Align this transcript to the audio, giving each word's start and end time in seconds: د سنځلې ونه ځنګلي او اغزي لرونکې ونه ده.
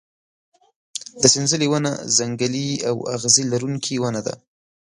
د 1.21 1.23
سنځلې 1.33 1.67
ونه 1.69 1.91
ځنګلي 2.17 2.69
او 2.89 2.95
اغزي 3.15 3.43
لرونکې 3.51 3.95
ونه 4.01 4.21
ده. 4.25 4.33